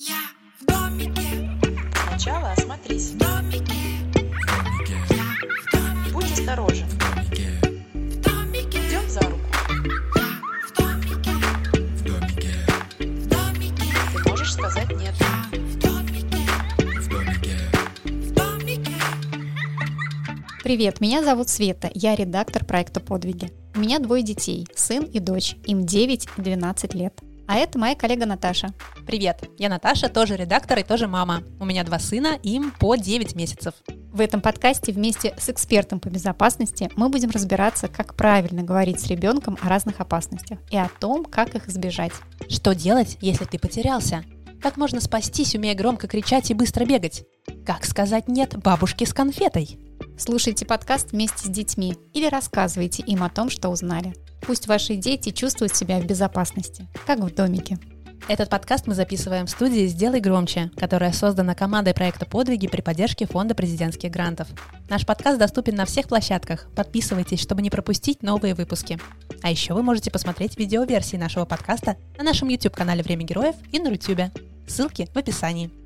[0.00, 0.14] Я
[0.60, 1.50] в домике,
[2.08, 3.10] Сначала осмотрись.
[3.10, 3.74] в домике,
[4.88, 6.86] я в домике, Будь осторожен.
[6.86, 6.98] в
[8.20, 9.40] домике, Идем за руку.
[10.14, 10.24] я
[10.68, 11.32] в домике,
[11.96, 13.84] в домике,
[14.22, 15.14] Ты можешь сказать нет.
[15.52, 16.38] в домике,
[18.04, 18.92] в домике.
[20.62, 23.50] Привет, меня зовут Света, я редактор проекта «Подвиги».
[23.74, 27.18] У меня двое детей, сын и дочь, им 9 и 12 лет.
[27.48, 28.74] А это моя коллега Наташа.
[29.06, 31.42] Привет, я Наташа, тоже редактор и тоже мама.
[31.58, 33.72] У меня два сына, им по 9 месяцев.
[34.12, 39.06] В этом подкасте вместе с экспертом по безопасности мы будем разбираться, как правильно говорить с
[39.06, 42.12] ребенком о разных опасностях и о том, как их избежать.
[42.50, 44.24] Что делать, если ты потерялся?
[44.60, 47.24] Как можно спастись, умея громко кричать и быстро бегать?
[47.64, 49.78] Как сказать «нет» бабушке с конфетой?
[50.18, 54.14] Слушайте подкаст вместе с детьми или рассказывайте им о том, что узнали.
[54.48, 57.78] Пусть ваши дети чувствуют себя в безопасности, как в домике.
[58.28, 63.26] Этот подкаст мы записываем в студии «Сделай громче», которая создана командой проекта «Подвиги» при поддержке
[63.26, 64.48] Фонда президентских грантов.
[64.88, 66.66] Наш подкаст доступен на всех площадках.
[66.74, 68.98] Подписывайтесь, чтобы не пропустить новые выпуски.
[69.42, 73.88] А еще вы можете посмотреть видеоверсии нашего подкаста на нашем YouTube-канале «Время героев» и на
[73.88, 74.32] YouTube.
[74.66, 75.77] Ссылки в описании.